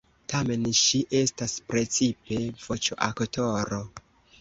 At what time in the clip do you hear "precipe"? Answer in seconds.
1.73-2.41